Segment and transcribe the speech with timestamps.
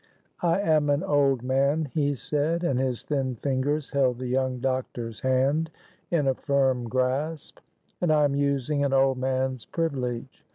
[0.41, 5.19] "I am an old man," he said, and his thin fingers held the young doctor's
[5.19, 5.69] hand
[6.09, 7.59] in a firm grasp,
[8.01, 10.43] "and I am using an old man's privilege.